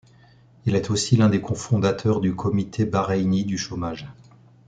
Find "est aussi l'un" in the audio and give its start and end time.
0.75-1.29